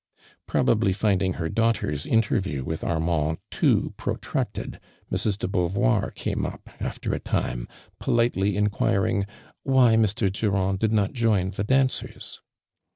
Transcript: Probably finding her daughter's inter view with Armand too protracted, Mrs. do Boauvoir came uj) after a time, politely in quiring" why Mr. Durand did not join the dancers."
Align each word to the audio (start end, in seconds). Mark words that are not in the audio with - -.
Probably 0.47 0.93
finding 0.93 1.33
her 1.33 1.47
daughter's 1.47 2.07
inter 2.07 2.39
view 2.39 2.65
with 2.65 2.83
Armand 2.83 3.37
too 3.51 3.93
protracted, 3.97 4.79
Mrs. 5.11 5.37
do 5.37 5.47
Boauvoir 5.47 6.09
came 6.15 6.39
uj) 6.39 6.59
after 6.79 7.13
a 7.13 7.19
time, 7.19 7.67
politely 7.99 8.57
in 8.57 8.71
quiring" 8.71 9.27
why 9.61 9.93
Mr. 9.97 10.31
Durand 10.33 10.79
did 10.79 10.91
not 10.91 11.13
join 11.13 11.51
the 11.51 11.63
dancers." 11.63 12.41